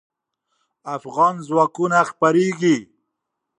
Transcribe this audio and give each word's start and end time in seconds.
افغان 0.95 1.35
ځواکونه 1.47 1.97
خپرېږي. 2.09 2.77